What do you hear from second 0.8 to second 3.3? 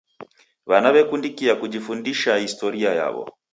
w'ekundika kujifundisha kuhusu historia yaw'o.